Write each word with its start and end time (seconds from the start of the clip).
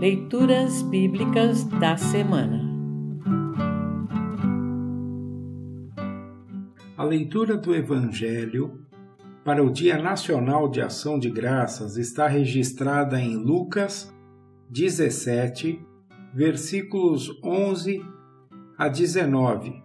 Leituras 0.00 0.82
Bíblicas 0.82 1.62
da 1.64 1.96
Semana 1.96 2.60
A 6.96 7.04
leitura 7.04 7.56
do 7.56 7.72
Evangelho 7.72 8.84
para 9.44 9.62
o 9.62 9.70
Dia 9.70 9.96
Nacional 9.96 10.68
de 10.68 10.80
Ação 10.80 11.16
de 11.16 11.30
Graças 11.30 11.96
está 11.96 12.26
registrada 12.26 13.20
em 13.20 13.36
Lucas 13.36 14.12
17, 14.68 15.80
versículos 16.34 17.30
11 17.44 18.04
a 18.76 18.88
19. 18.88 19.80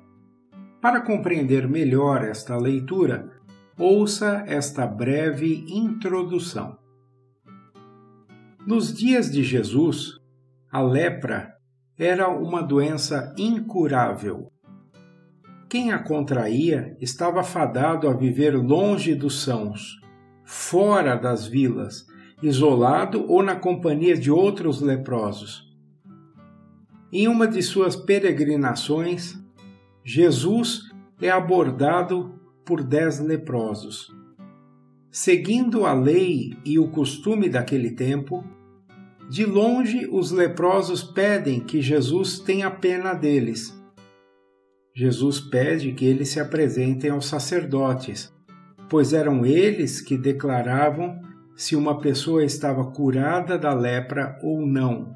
Para 0.81 1.01
compreender 1.01 1.67
melhor 1.67 2.23
esta 2.23 2.57
leitura, 2.57 3.29
ouça 3.77 4.43
esta 4.47 4.87
breve 4.87 5.65
introdução. 5.67 6.79
Nos 8.69 8.93
dias 8.93 9.31
de 9.31 9.41
Jesus, 9.41 10.19
a 10.71 10.79
lepra 10.79 11.55
era 11.97 12.29
uma 12.29 12.61
doença 12.61 13.33
incurável. 13.35 14.51
Quem 15.67 15.91
a 15.91 15.97
contraía 15.97 16.95
estava 17.01 17.41
fadado 17.41 18.07
a 18.07 18.13
viver 18.13 18.55
longe 18.55 19.15
dos 19.15 19.41
sãos, 19.41 19.99
fora 20.45 21.15
das 21.15 21.47
vilas, 21.47 22.05
isolado 22.43 23.25
ou 23.27 23.41
na 23.41 23.55
companhia 23.55 24.15
de 24.15 24.29
outros 24.29 24.81
leprosos. 24.81 25.63
Em 27.11 27.27
uma 27.27 27.47
de 27.47 27.63
suas 27.63 27.95
peregrinações, 27.95 29.33
Jesus 30.05 30.83
é 31.19 31.31
abordado 31.31 32.39
por 32.63 32.83
dez 32.83 33.19
leprosos. 33.19 34.15
Seguindo 35.09 35.87
a 35.87 35.93
lei 35.93 36.55
e 36.63 36.77
o 36.77 36.91
costume 36.91 37.49
daquele 37.49 37.95
tempo, 37.95 38.43
de 39.29 39.45
longe 39.45 40.07
os 40.11 40.31
leprosos 40.31 41.03
pedem 41.03 41.59
que 41.59 41.83
Jesus 41.83 42.39
tenha 42.39 42.71
pena 42.71 43.13
deles. 43.13 43.77
Jesus 44.91 45.39
pede 45.39 45.93
que 45.93 46.03
eles 46.03 46.29
se 46.29 46.39
apresentem 46.39 47.11
aos 47.11 47.27
sacerdotes, 47.27 48.33
pois 48.89 49.13
eram 49.13 49.45
eles 49.45 50.01
que 50.01 50.17
declaravam 50.17 51.21
se 51.55 51.75
uma 51.75 51.99
pessoa 51.99 52.43
estava 52.43 52.91
curada 52.91 53.55
da 53.55 53.71
lepra 53.71 54.39
ou 54.41 54.65
não. 54.65 55.13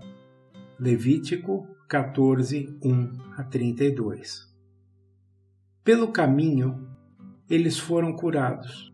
Levítico 0.79 1.67
14, 1.89 2.77
1 2.83 3.11
a 3.35 3.43
32. 3.43 4.47
Pelo 5.83 6.09
caminho, 6.09 6.87
eles 7.49 7.79
foram 7.79 8.13
curados. 8.13 8.93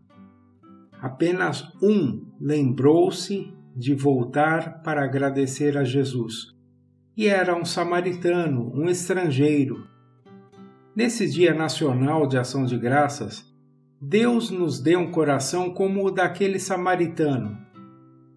Apenas 0.98 1.62
um 1.82 2.26
lembrou-se 2.40 3.59
de 3.80 3.94
voltar 3.94 4.82
para 4.82 5.02
agradecer 5.02 5.78
a 5.78 5.84
Jesus. 5.84 6.54
E 7.16 7.26
era 7.26 7.56
um 7.56 7.64
samaritano, 7.64 8.70
um 8.74 8.90
estrangeiro. 8.90 9.88
Nesse 10.94 11.26
Dia 11.26 11.54
Nacional 11.54 12.26
de 12.26 12.36
Ação 12.36 12.66
de 12.66 12.76
Graças, 12.76 13.42
Deus 13.98 14.50
nos 14.50 14.82
deu 14.82 15.00
um 15.00 15.10
coração 15.10 15.72
como 15.72 16.04
o 16.04 16.10
daquele 16.10 16.58
samaritano, 16.58 17.56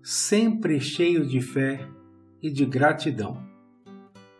sempre 0.01 0.79
cheio 0.79 1.27
de 1.27 1.41
fé 1.41 1.85
e 2.41 2.49
de 2.49 2.65
gratidão. 2.65 3.37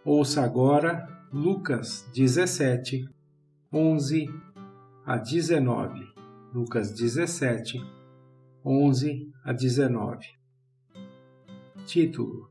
Ouça 0.05 0.41
agora 0.41 1.05
Lucas 1.33 2.09
17, 2.15 3.09
11 3.73 4.29
a 5.05 5.17
19. 5.17 6.13
Lucas 6.53 6.93
17, 6.93 7.85
11 8.65 9.29
a 9.43 9.51
19. 9.51 10.42
Título: 11.85 12.49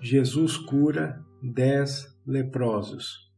Jesus 0.00 0.56
cura 0.56 1.24
dez 1.40 2.04
leprosos. 2.26 3.30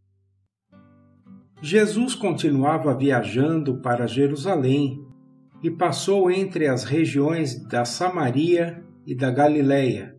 Jesus 1.60 2.14
continuava 2.14 2.96
viajando 2.96 3.80
para 3.82 4.06
Jerusalém 4.06 5.06
e 5.62 5.70
passou 5.70 6.30
entre 6.30 6.66
as 6.66 6.84
regiões 6.84 7.62
da 7.68 7.84
Samaria 7.84 8.82
e 9.06 9.14
da 9.14 9.30
Galiléia. 9.30 10.16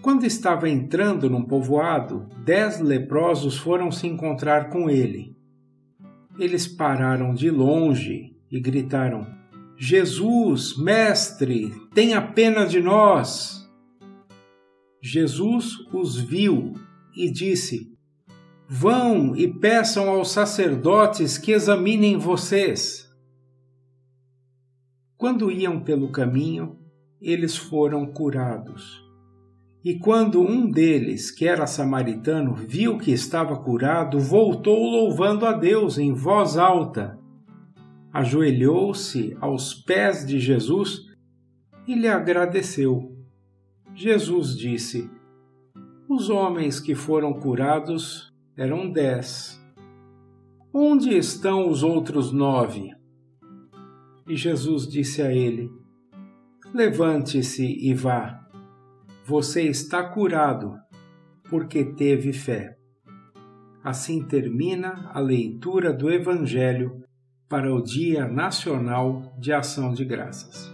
Quando 0.00 0.24
estava 0.24 0.68
entrando 0.68 1.28
num 1.28 1.44
povoado, 1.44 2.28
dez 2.44 2.78
leprosos 2.78 3.56
foram 3.56 3.90
se 3.90 4.06
encontrar 4.06 4.70
com 4.70 4.88
ele. 4.88 5.36
Eles 6.38 6.66
pararam 6.66 7.34
de 7.34 7.50
longe 7.50 8.36
e 8.48 8.60
gritaram: 8.60 9.26
Jesus, 9.76 10.78
Mestre, 10.78 11.72
tenha 11.92 12.22
pena 12.22 12.66
de 12.66 12.80
nós! 12.80 13.63
Jesus 15.06 15.86
os 15.92 16.18
viu 16.18 16.72
e 17.14 17.30
disse: 17.30 17.92
Vão 18.66 19.36
e 19.36 19.46
peçam 19.46 20.08
aos 20.08 20.30
sacerdotes 20.30 21.36
que 21.36 21.52
examinem 21.52 22.16
vocês. 22.16 23.06
Quando 25.18 25.50
iam 25.50 25.78
pelo 25.78 26.10
caminho, 26.10 26.78
eles 27.20 27.54
foram 27.54 28.06
curados. 28.06 29.04
E 29.84 29.98
quando 29.98 30.40
um 30.40 30.70
deles, 30.70 31.30
que 31.30 31.46
era 31.46 31.66
samaritano, 31.66 32.54
viu 32.54 32.96
que 32.96 33.12
estava 33.12 33.58
curado, 33.58 34.18
voltou 34.18 34.88
louvando 34.88 35.44
a 35.44 35.52
Deus 35.52 35.98
em 35.98 36.14
voz 36.14 36.56
alta. 36.56 37.18
Ajoelhou-se 38.10 39.36
aos 39.38 39.74
pés 39.74 40.24
de 40.24 40.40
Jesus 40.40 41.02
e 41.86 41.94
lhe 41.94 42.08
agradeceu. 42.08 43.13
Jesus 43.94 44.56
disse: 44.56 45.08
Os 46.08 46.28
homens 46.28 46.80
que 46.80 46.96
foram 46.96 47.32
curados 47.32 48.32
eram 48.56 48.90
dez. 48.90 49.62
Onde 50.72 51.16
estão 51.16 51.68
os 51.68 51.84
outros 51.84 52.32
nove? 52.32 52.92
E 54.26 54.34
Jesus 54.34 54.88
disse 54.88 55.22
a 55.22 55.32
ele: 55.32 55.70
Levante-se 56.74 57.64
e 57.64 57.94
vá. 57.94 58.40
Você 59.24 59.62
está 59.62 60.02
curado, 60.02 60.74
porque 61.48 61.84
teve 61.84 62.32
fé. 62.32 62.76
Assim 63.82 64.24
termina 64.24 65.08
a 65.14 65.20
leitura 65.20 65.92
do 65.92 66.10
Evangelho 66.10 67.04
para 67.48 67.72
o 67.72 67.80
Dia 67.80 68.26
Nacional 68.26 69.32
de 69.38 69.52
Ação 69.52 69.94
de 69.94 70.04
Graças. 70.04 70.73